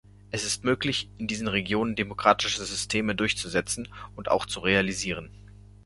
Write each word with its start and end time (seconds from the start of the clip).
Es 0.31 0.43
ist 0.45 0.63
möglich, 0.63 1.11
in 1.19 1.27
diesen 1.27 1.47
Regionen 1.47 1.95
demokratische 1.95 2.65
Systeme 2.65 3.13
durchzusetzen 3.13 3.87
und 4.15 4.31
auch 4.31 4.47
zu 4.47 4.61
realisieren. 4.61 5.29